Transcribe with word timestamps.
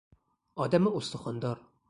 آدم 0.55 0.87
استخوان 0.87 1.39
دار 1.39 1.59